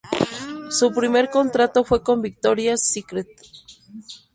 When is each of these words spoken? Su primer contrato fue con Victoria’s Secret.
Su 0.71 0.91
primer 0.95 1.29
contrato 1.29 1.83
fue 1.83 2.01
con 2.01 2.23
Victoria’s 2.23 2.81
Secret. 2.91 3.27